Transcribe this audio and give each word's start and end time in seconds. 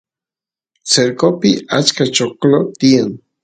cercopi 0.91 1.51
achka 1.79 2.03
choclo 2.15 2.59
tiyan 2.79 3.11